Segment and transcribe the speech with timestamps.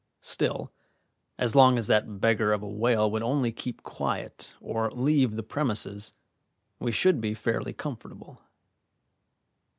[0.23, 0.71] Still,
[1.37, 5.43] as long as that beggar of a whale would only keep quiet or leave the
[5.43, 6.13] premises,
[6.79, 8.41] we should be fairly comfortable.